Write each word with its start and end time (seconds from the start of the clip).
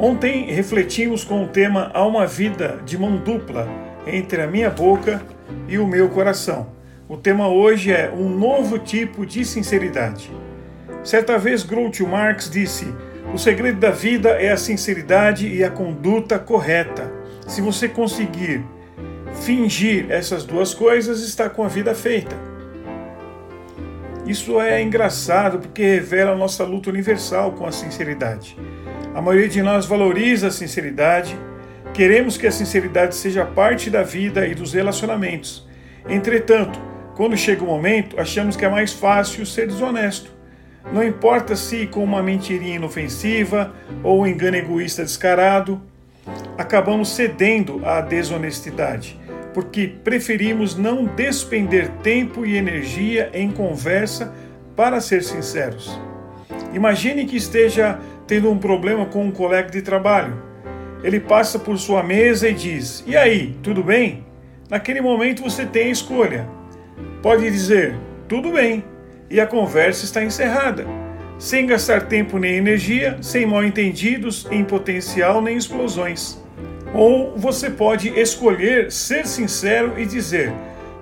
Ontem 0.00 0.44
refletimos 0.44 1.24
com 1.24 1.42
o 1.42 1.48
tema 1.48 1.90
Há 1.92 2.06
uma 2.06 2.24
vida 2.24 2.78
de 2.84 2.96
mão 2.96 3.16
dupla 3.16 3.68
entre 4.06 4.40
a 4.40 4.46
minha 4.46 4.70
boca 4.70 5.20
e 5.66 5.76
o 5.76 5.88
meu 5.88 6.08
coração. 6.08 6.68
O 7.08 7.16
tema 7.16 7.48
hoje 7.48 7.90
é 7.90 8.08
um 8.08 8.28
novo 8.28 8.78
tipo 8.78 9.26
de 9.26 9.44
sinceridade. 9.44 10.30
Certa 11.02 11.36
vez 11.36 11.64
Groucho 11.64 12.06
Marx 12.06 12.48
disse: 12.48 12.94
"O 13.34 13.38
segredo 13.38 13.80
da 13.80 13.90
vida 13.90 14.28
é 14.40 14.52
a 14.52 14.56
sinceridade 14.56 15.48
e 15.48 15.64
a 15.64 15.70
conduta 15.70 16.38
correta. 16.38 17.12
Se 17.48 17.60
você 17.60 17.88
conseguir 17.88 18.64
fingir 19.42 20.06
essas 20.10 20.44
duas 20.44 20.72
coisas, 20.74 21.22
está 21.22 21.50
com 21.50 21.64
a 21.64 21.68
vida 21.68 21.92
feita." 21.92 22.36
Isso 24.24 24.60
é 24.60 24.80
engraçado 24.80 25.58
porque 25.58 25.82
revela 25.82 26.32
a 26.32 26.36
nossa 26.36 26.62
luta 26.62 26.88
universal 26.88 27.50
com 27.52 27.66
a 27.66 27.72
sinceridade. 27.72 28.56
A 29.18 29.20
maioria 29.20 29.48
de 29.48 29.60
nós 29.60 29.84
valoriza 29.84 30.46
a 30.46 30.50
sinceridade, 30.52 31.36
queremos 31.92 32.38
que 32.38 32.46
a 32.46 32.52
sinceridade 32.52 33.16
seja 33.16 33.44
parte 33.44 33.90
da 33.90 34.04
vida 34.04 34.46
e 34.46 34.54
dos 34.54 34.72
relacionamentos. 34.72 35.66
Entretanto, 36.08 36.78
quando 37.16 37.36
chega 37.36 37.64
o 37.64 37.66
momento, 37.66 38.20
achamos 38.20 38.54
que 38.54 38.64
é 38.64 38.68
mais 38.68 38.92
fácil 38.92 39.44
ser 39.44 39.66
desonesto. 39.66 40.30
Não 40.92 41.02
importa 41.02 41.56
se 41.56 41.84
com 41.88 42.04
uma 42.04 42.22
mentirinha 42.22 42.76
inofensiva 42.76 43.74
ou 44.04 44.20
um 44.20 44.26
engano 44.28 44.56
egoísta 44.56 45.02
descarado, 45.02 45.82
acabamos 46.56 47.08
cedendo 47.08 47.84
à 47.84 48.00
desonestidade, 48.00 49.18
porque 49.52 49.88
preferimos 49.88 50.76
não 50.76 51.06
despender 51.06 51.88
tempo 52.04 52.46
e 52.46 52.56
energia 52.56 53.32
em 53.34 53.50
conversa 53.50 54.32
para 54.76 55.00
ser 55.00 55.24
sinceros. 55.24 56.00
Imagine 56.72 57.24
que 57.26 57.36
esteja 57.36 57.98
tendo 58.28 58.50
um 58.50 58.58
problema 58.58 59.06
com 59.06 59.24
um 59.24 59.32
colega 59.32 59.70
de 59.70 59.82
trabalho. 59.82 60.40
Ele 61.02 61.18
passa 61.18 61.58
por 61.58 61.78
sua 61.78 62.02
mesa 62.02 62.48
e 62.48 62.54
diz: 62.54 63.02
E 63.06 63.16
aí, 63.16 63.56
tudo 63.62 63.82
bem? 63.82 64.24
Naquele 64.68 65.00
momento 65.00 65.42
você 65.42 65.64
tem 65.64 65.86
a 65.88 65.90
escolha. 65.90 66.48
Pode 67.22 67.50
dizer: 67.50 67.96
Tudo 68.28 68.52
bem, 68.52 68.84
e 69.30 69.40
a 69.40 69.46
conversa 69.46 70.04
está 70.04 70.22
encerrada, 70.22 70.86
sem 71.38 71.66
gastar 71.66 72.02
tempo 72.02 72.38
nem 72.38 72.56
energia, 72.56 73.16
sem 73.22 73.46
mal-entendidos, 73.46 74.46
em 74.50 74.62
potencial 74.62 75.40
nem 75.40 75.56
explosões. 75.56 76.38
Ou 76.92 77.36
você 77.36 77.70
pode 77.70 78.08
escolher 78.08 78.92
ser 78.92 79.26
sincero 79.26 79.94
e 79.98 80.04
dizer: 80.04 80.52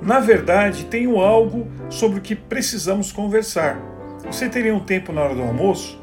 Na 0.00 0.18
verdade, 0.18 0.86
tenho 0.86 1.20
algo 1.20 1.68
sobre 1.88 2.18
o 2.18 2.22
que 2.22 2.34
precisamos 2.34 3.12
conversar. 3.12 3.80
Você 4.26 4.48
teria 4.48 4.74
um 4.74 4.80
tempo 4.80 5.12
na 5.12 5.22
hora 5.22 5.34
do 5.34 5.42
almoço? 5.42 6.01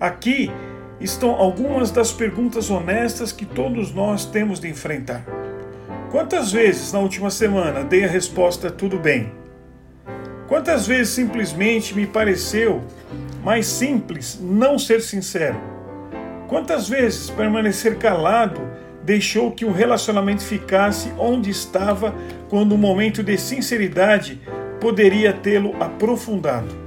Aqui 0.00 0.50
estão 0.98 1.32
algumas 1.32 1.90
das 1.90 2.10
perguntas 2.10 2.70
honestas 2.70 3.32
que 3.32 3.44
todos 3.44 3.92
nós 3.92 4.24
temos 4.24 4.58
de 4.58 4.66
enfrentar. 4.66 5.22
Quantas 6.10 6.50
vezes 6.50 6.90
na 6.90 7.00
última 7.00 7.30
semana 7.30 7.84
dei 7.84 8.06
a 8.06 8.08
resposta 8.08 8.70
tudo 8.70 8.98
bem? 8.98 9.30
Quantas 10.48 10.86
vezes 10.86 11.10
simplesmente 11.10 11.94
me 11.94 12.06
pareceu 12.06 12.82
mais 13.44 13.66
simples 13.66 14.40
não 14.40 14.78
ser 14.78 15.02
sincero? 15.02 15.60
Quantas 16.48 16.88
vezes 16.88 17.28
permanecer 17.28 17.98
calado 17.98 18.58
deixou 19.04 19.52
que 19.52 19.66
o 19.66 19.70
relacionamento 19.70 20.42
ficasse 20.42 21.12
onde 21.18 21.50
estava 21.50 22.14
quando 22.48 22.72
o 22.72 22.78
momento 22.78 23.22
de 23.22 23.36
sinceridade 23.36 24.40
poderia 24.80 25.34
tê-lo 25.34 25.76
aprofundado? 25.78 26.79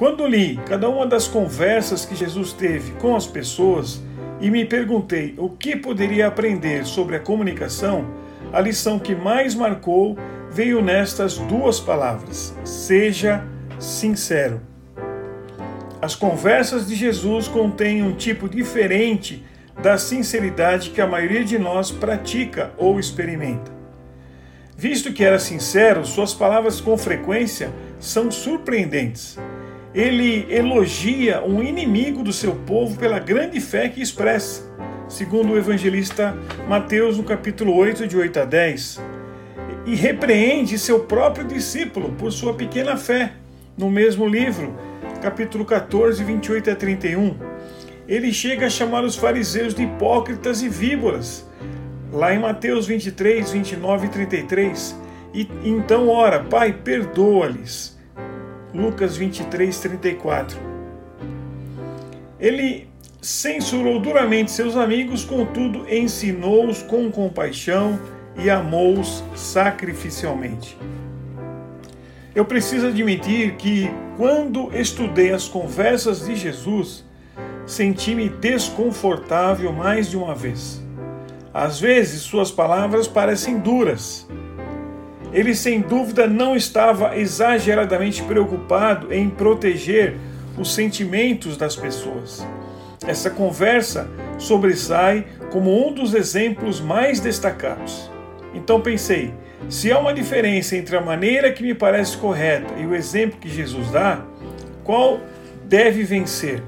Quando 0.00 0.26
li 0.26 0.58
cada 0.66 0.88
uma 0.88 1.06
das 1.06 1.28
conversas 1.28 2.06
que 2.06 2.14
Jesus 2.14 2.54
teve 2.54 2.92
com 2.92 3.14
as 3.14 3.26
pessoas 3.26 4.00
e 4.40 4.50
me 4.50 4.64
perguntei 4.64 5.34
o 5.36 5.50
que 5.50 5.76
poderia 5.76 6.26
aprender 6.26 6.86
sobre 6.86 7.16
a 7.16 7.20
comunicação, 7.20 8.06
a 8.50 8.62
lição 8.62 8.98
que 8.98 9.14
mais 9.14 9.54
marcou 9.54 10.16
veio 10.50 10.80
nestas 10.80 11.36
duas 11.36 11.78
palavras: 11.78 12.56
seja 12.64 13.44
sincero. 13.78 14.62
As 16.00 16.14
conversas 16.14 16.88
de 16.88 16.94
Jesus 16.94 17.46
contêm 17.46 18.02
um 18.02 18.14
tipo 18.14 18.48
diferente 18.48 19.44
da 19.82 19.98
sinceridade 19.98 20.88
que 20.88 21.02
a 21.02 21.06
maioria 21.06 21.44
de 21.44 21.58
nós 21.58 21.90
pratica 21.90 22.72
ou 22.78 22.98
experimenta. 22.98 23.70
Visto 24.74 25.12
que 25.12 25.22
era 25.22 25.38
sincero, 25.38 26.06
suas 26.06 26.32
palavras 26.32 26.80
com 26.80 26.96
frequência 26.96 27.70
são 27.98 28.30
surpreendentes 28.30 29.38
ele 29.94 30.46
elogia 30.48 31.42
um 31.42 31.62
inimigo 31.62 32.22
do 32.22 32.32
seu 32.32 32.54
povo 32.54 32.96
pela 32.96 33.18
grande 33.18 33.60
fé 33.60 33.88
que 33.88 34.00
expressa, 34.00 34.62
segundo 35.08 35.52
o 35.52 35.58
evangelista 35.58 36.36
Mateus, 36.68 37.16
no 37.16 37.24
capítulo 37.24 37.74
8, 37.74 38.06
de 38.06 38.16
8 38.16 38.40
a 38.40 38.44
10, 38.44 39.00
e 39.86 39.94
repreende 39.96 40.78
seu 40.78 41.00
próprio 41.00 41.44
discípulo 41.44 42.12
por 42.12 42.30
sua 42.30 42.54
pequena 42.54 42.96
fé, 42.96 43.32
no 43.76 43.90
mesmo 43.90 44.28
livro, 44.28 44.76
capítulo 45.20 45.64
14, 45.64 46.22
28 46.22 46.70
a 46.70 46.76
31. 46.76 47.36
Ele 48.06 48.32
chega 48.32 48.66
a 48.66 48.70
chamar 48.70 49.02
os 49.02 49.16
fariseus 49.16 49.74
de 49.74 49.82
hipócritas 49.82 50.62
e 50.62 50.68
víboras, 50.68 51.48
lá 52.12 52.32
em 52.32 52.38
Mateus 52.38 52.86
23, 52.86 53.50
29 53.50 54.06
e 54.06 54.10
33. 54.10 54.96
E 55.32 55.48
então 55.64 56.08
ora, 56.08 56.40
Pai, 56.40 56.72
perdoa-lhes 56.72 57.99
Lucas 58.74 59.16
23, 59.16 59.78
34. 59.78 60.58
Ele 62.38 62.88
censurou 63.20 64.00
duramente 64.00 64.50
seus 64.50 64.76
amigos, 64.76 65.24
contudo, 65.24 65.86
ensinou-os 65.92 66.82
com 66.82 67.10
compaixão 67.10 67.98
e 68.36 68.48
amou-os 68.48 69.22
sacrificialmente. 69.34 70.76
Eu 72.34 72.44
preciso 72.44 72.86
admitir 72.86 73.56
que, 73.56 73.90
quando 74.16 74.70
estudei 74.74 75.32
as 75.32 75.48
conversas 75.48 76.24
de 76.24 76.36
Jesus, 76.36 77.04
senti-me 77.66 78.28
desconfortável 78.28 79.72
mais 79.72 80.08
de 80.08 80.16
uma 80.16 80.34
vez. 80.34 80.80
Às 81.52 81.80
vezes, 81.80 82.22
suas 82.22 82.50
palavras 82.50 83.08
parecem 83.08 83.58
duras 83.58 84.28
ele 85.32 85.54
sem 85.54 85.80
dúvida 85.80 86.26
não 86.26 86.56
estava 86.56 87.16
exageradamente 87.16 88.22
preocupado 88.22 89.12
em 89.12 89.28
proteger 89.30 90.16
os 90.58 90.74
sentimentos 90.74 91.56
das 91.56 91.76
pessoas. 91.76 92.46
Essa 93.06 93.30
conversa 93.30 94.08
sobressai 94.38 95.26
como 95.50 95.86
um 95.86 95.92
dos 95.92 96.14
exemplos 96.14 96.80
mais 96.80 97.20
destacados. 97.20 98.10
Então 98.54 98.80
pensei: 98.80 99.32
se 99.68 99.92
há 99.92 99.98
uma 99.98 100.12
diferença 100.12 100.76
entre 100.76 100.96
a 100.96 101.00
maneira 101.00 101.52
que 101.52 101.62
me 101.62 101.74
parece 101.74 102.16
correta 102.16 102.74
e 102.78 102.86
o 102.86 102.94
exemplo 102.94 103.38
que 103.38 103.48
Jesus 103.48 103.90
dá, 103.90 104.24
qual 104.84 105.20
deve 105.64 106.02
vencer? 106.02 106.62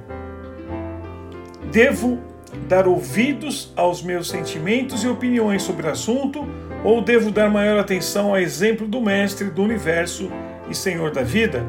Devo 1.71 2.21
dar 2.69 2.87
ouvidos 2.87 3.73
aos 3.75 4.03
meus 4.03 4.29
sentimentos 4.29 5.03
e 5.05 5.09
opiniões 5.09 5.63
sobre 5.63 5.87
o 5.87 5.91
assunto 5.91 6.47
ou 6.85 7.01
devo 7.01 7.31
dar 7.31 7.49
maior 7.49 7.79
atenção 7.79 8.31
ao 8.31 8.39
exemplo 8.39 8.87
do 8.87 9.01
Mestre 9.01 9.51
do 9.51 9.63
universo 9.63 10.31
e 10.69 10.75
Senhor 10.75 11.11
da 11.11 11.23
vida? 11.23 11.65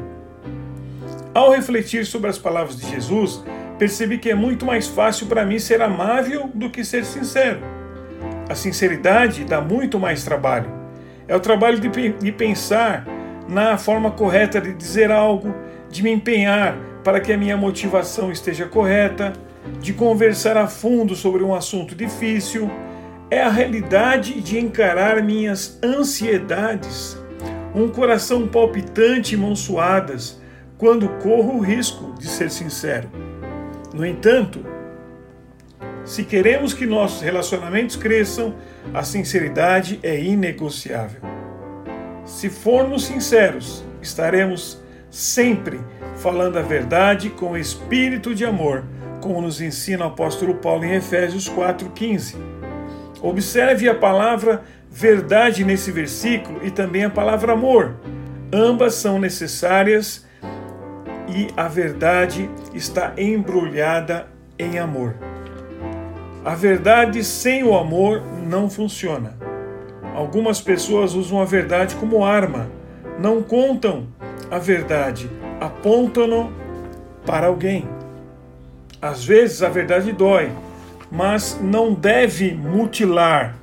Ao 1.32 1.50
refletir 1.50 2.04
sobre 2.06 2.30
as 2.30 2.38
palavras 2.38 2.76
de 2.76 2.88
Jesus, 2.88 3.44
percebi 3.78 4.18
que 4.18 4.30
é 4.30 4.34
muito 4.34 4.64
mais 4.64 4.86
fácil 4.86 5.26
para 5.26 5.44
mim 5.44 5.58
ser 5.58 5.82
amável 5.82 6.50
do 6.54 6.70
que 6.70 6.84
ser 6.84 7.04
sincero. 7.04 7.60
A 8.48 8.54
sinceridade 8.54 9.44
dá 9.44 9.60
muito 9.60 9.98
mais 9.98 10.24
trabalho. 10.24 10.70
É 11.26 11.34
o 11.34 11.40
trabalho 11.40 11.80
de, 11.80 11.88
de 11.88 12.32
pensar 12.32 13.06
na 13.48 13.76
forma 13.76 14.10
correta 14.10 14.60
de 14.60 14.72
dizer 14.74 15.10
algo, 15.10 15.54
de 15.90 16.02
me 16.02 16.10
empenhar 16.10 16.76
para 17.02 17.20
que 17.20 17.32
a 17.32 17.36
minha 17.36 17.56
motivação 17.56 18.30
esteja 18.30 18.66
correta, 18.66 19.32
de 19.80 19.92
conversar 19.92 20.56
a 20.56 20.66
fundo 20.66 21.14
sobre 21.14 21.42
um 21.42 21.54
assunto 21.54 21.94
difícil 21.94 22.70
é 23.30 23.42
a 23.42 23.50
realidade 23.50 24.40
de 24.40 24.58
encarar 24.58 25.22
minhas 25.22 25.78
ansiedades, 25.82 27.16
um 27.74 27.88
coração 27.88 28.46
palpitante 28.46 29.34
e 29.34 29.36
mãos 29.36 29.60
suadas, 29.60 30.40
quando 30.76 31.08
corro 31.20 31.58
o 31.58 31.60
risco 31.60 32.14
de 32.18 32.26
ser 32.26 32.50
sincero. 32.50 33.10
No 33.92 34.04
entanto, 34.04 34.64
se 36.04 36.24
queremos 36.24 36.74
que 36.74 36.84
nossos 36.84 37.22
relacionamentos 37.22 37.96
cresçam, 37.96 38.54
a 38.92 39.02
sinceridade 39.02 39.98
é 40.02 40.20
inegociável. 40.20 41.22
Se 42.26 42.50
formos 42.50 43.06
sinceros, 43.06 43.84
estaremos 44.02 44.82
sempre 45.10 45.80
falando 46.16 46.58
a 46.58 46.62
verdade 46.62 47.30
com 47.30 47.56
espírito 47.56 48.34
de 48.34 48.44
amor, 48.44 48.84
como 49.20 49.40
nos 49.40 49.60
ensina 49.60 50.04
o 50.04 50.08
apóstolo 50.08 50.56
Paulo 50.56 50.84
em 50.84 50.94
Efésios 50.94 51.48
4,15. 51.48 52.53
Observe 53.24 53.88
a 53.88 53.94
palavra 53.94 54.62
verdade 54.90 55.64
nesse 55.64 55.90
versículo 55.90 56.60
e 56.62 56.70
também 56.70 57.04
a 57.04 57.10
palavra 57.10 57.54
amor. 57.54 57.94
Ambas 58.52 58.96
são 58.96 59.18
necessárias 59.18 60.26
e 61.26 61.48
a 61.56 61.66
verdade 61.66 62.50
está 62.74 63.14
embrulhada 63.16 64.26
em 64.58 64.78
amor. 64.78 65.14
A 66.44 66.54
verdade 66.54 67.24
sem 67.24 67.64
o 67.64 67.74
amor 67.74 68.22
não 68.46 68.68
funciona. 68.68 69.34
Algumas 70.14 70.60
pessoas 70.60 71.14
usam 71.14 71.40
a 71.40 71.46
verdade 71.46 71.94
como 71.94 72.26
arma, 72.26 72.68
não 73.18 73.42
contam 73.42 74.06
a 74.50 74.58
verdade, 74.58 75.30
apontam-no 75.58 76.52
para 77.24 77.46
alguém. 77.46 77.88
Às 79.00 79.24
vezes 79.24 79.62
a 79.62 79.70
verdade 79.70 80.12
dói, 80.12 80.52
mas 81.14 81.60
não 81.62 81.94
deve 81.94 82.52
mutilar, 82.52 83.56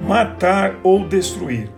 matar 0.00 0.76
ou 0.82 1.06
destruir. 1.06 1.70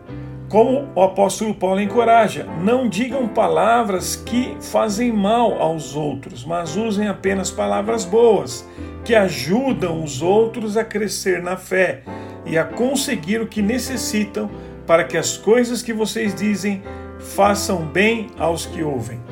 Como 0.48 0.88
o 0.94 1.02
apóstolo 1.02 1.52
Paulo 1.52 1.80
encoraja, 1.80 2.46
não 2.62 2.88
digam 2.88 3.28
palavras 3.28 4.16
que 4.16 4.56
fazem 4.60 5.12
mal 5.12 5.60
aos 5.60 5.94
outros, 5.94 6.44
mas 6.44 6.76
usem 6.76 7.08
apenas 7.08 7.50
palavras 7.50 8.04
boas, 8.04 8.66
que 9.04 9.14
ajudam 9.14 10.02
os 10.02 10.22
outros 10.22 10.76
a 10.76 10.84
crescer 10.84 11.42
na 11.42 11.56
fé 11.56 12.02
e 12.46 12.56
a 12.56 12.64
conseguir 12.64 13.42
o 13.42 13.46
que 13.48 13.60
necessitam 13.60 14.48
para 14.86 15.04
que 15.04 15.18
as 15.18 15.36
coisas 15.36 15.82
que 15.82 15.92
vocês 15.92 16.34
dizem 16.34 16.82
façam 17.18 17.84
bem 17.84 18.28
aos 18.38 18.64
que 18.64 18.82
ouvem. 18.82 19.27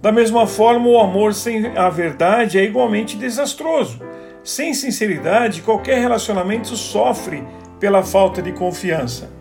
Da 0.00 0.10
mesma 0.10 0.46
forma, 0.46 0.88
o 0.88 0.98
amor 0.98 1.34
sem 1.34 1.76
a 1.76 1.88
verdade 1.90 2.58
é 2.58 2.64
igualmente 2.64 3.16
desastroso. 3.16 4.00
Sem 4.42 4.72
sinceridade, 4.72 5.62
qualquer 5.62 6.00
relacionamento 6.00 6.74
sofre 6.74 7.44
pela 7.78 8.02
falta 8.02 8.40
de 8.40 8.52
confiança 8.52 9.40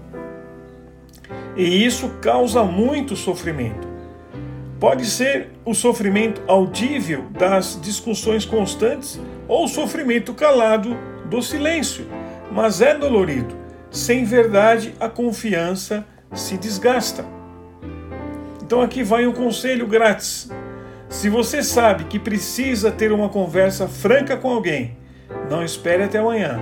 e 1.59 1.85
isso 1.85 2.09
causa 2.21 2.63
muito 2.63 3.17
sofrimento. 3.17 3.85
Pode 4.79 5.06
ser 5.06 5.50
o 5.65 5.73
sofrimento 5.73 6.41
audível 6.47 7.25
das 7.31 7.77
discussões 7.81 8.45
constantes 8.45 9.19
ou 9.45 9.65
o 9.65 9.67
sofrimento 9.67 10.33
calado 10.33 10.97
do 11.25 11.41
silêncio, 11.41 12.07
mas 12.50 12.79
é 12.79 12.97
dolorido. 12.97 13.53
Sem 13.91 14.23
verdade, 14.23 14.94
a 15.01 15.09
confiança 15.09 16.07
se 16.33 16.56
desgasta. 16.56 17.25
Então 18.69 18.83
aqui 18.83 19.01
vai 19.01 19.25
um 19.25 19.33
conselho 19.33 19.88
grátis. 19.88 20.48
Se 21.10 21.27
você 21.27 21.63
sabe 21.63 22.04
que 22.04 22.19
precisa 22.19 22.92
ter 22.92 23.12
uma 23.12 23.27
conversa 23.27 23.88
franca 23.88 24.38
com 24.38 24.48
alguém, 24.48 24.95
não 25.50 25.66
espere 25.66 26.04
até 26.04 26.19
amanhã. 26.19 26.60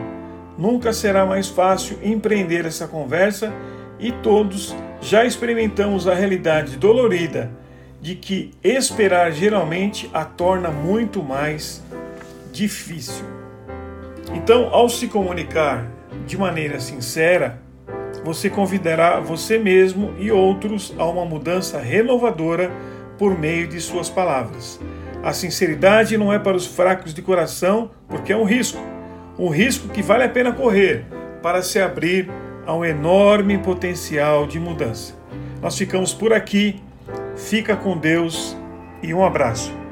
Nunca 0.57 0.93
será 0.93 1.25
mais 1.25 1.49
fácil 1.49 1.99
empreender 2.01 2.65
essa 2.65 2.87
conversa 2.87 3.53
e 3.99 4.13
todos 4.13 4.73
já 5.01 5.25
experimentamos 5.25 6.07
a 6.07 6.15
realidade 6.15 6.77
dolorida 6.77 7.51
de 8.01 8.15
que 8.15 8.51
esperar 8.63 9.33
geralmente 9.33 10.09
a 10.13 10.23
torna 10.23 10.69
muito 10.69 11.21
mais 11.21 11.83
difícil. 12.53 13.25
Então, 14.33 14.69
ao 14.73 14.87
se 14.87 15.09
comunicar 15.09 15.85
de 16.25 16.37
maneira 16.37 16.79
sincera, 16.79 17.59
você 18.27 18.49
convidará 18.49 19.21
você 19.21 19.57
mesmo 19.57 20.13
e 20.19 20.29
outros 20.29 20.93
a 20.97 21.05
uma 21.05 21.23
mudança 21.23 21.79
renovadora 21.79 22.69
por 23.17 23.39
meio 23.39 23.69
de 23.69 23.79
suas 23.79 24.09
palavras. 24.09 24.81
A 25.23 25.31
sinceridade 25.31 26.17
não 26.17 26.33
é 26.33 26.37
para 26.37 26.57
os 26.57 26.65
fracos 26.65 27.13
de 27.13 27.21
coração, 27.21 27.89
porque 28.05 28.33
é 28.33 28.35
um 28.35 28.43
risco, 28.43 28.81
um 29.39 29.47
risco 29.47 29.87
que 29.87 30.01
vale 30.01 30.25
a 30.25 30.29
pena 30.29 30.51
correr 30.51 31.05
para 31.41 31.61
se 31.61 31.79
abrir 31.79 32.29
a 32.65 32.75
um 32.75 32.83
enorme 32.83 33.59
potencial 33.59 34.45
de 34.45 34.59
mudança. 34.59 35.15
Nós 35.61 35.77
ficamos 35.77 36.13
por 36.13 36.33
aqui, 36.33 36.81
fica 37.37 37.77
com 37.77 37.97
Deus 37.97 38.57
e 39.01 39.13
um 39.13 39.23
abraço. 39.23 39.86